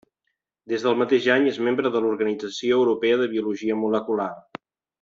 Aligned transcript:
Des 0.71 0.85
del 0.85 0.95
mateix 1.01 1.27
any 1.33 1.45
és 1.51 1.59
membre 1.67 1.91
de 1.97 2.01
l'Organització 2.05 2.81
Europea 2.81 3.21
de 3.23 3.29
Biologia 3.37 3.77
Molecular. 3.85 4.31